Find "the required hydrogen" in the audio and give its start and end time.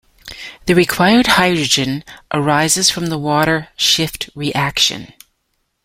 0.65-2.03